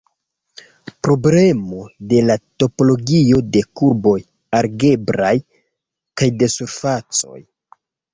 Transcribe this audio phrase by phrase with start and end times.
[1.07, 1.81] Problemo
[2.13, 4.15] de la topologio de kurboj
[4.61, 5.35] algebraj
[6.23, 7.37] kaj de surfacoj.